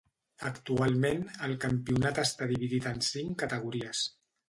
Actualment 0.47 1.21
el 1.49 1.53
campionat 1.67 2.25
està 2.25 2.51
dividit 2.55 2.91
en 2.97 3.09
cinc 3.13 3.41
categories. 3.47 4.07